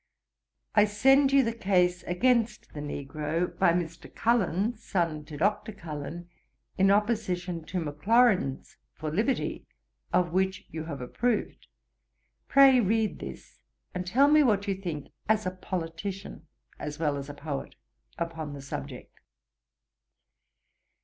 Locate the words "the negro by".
2.73-3.71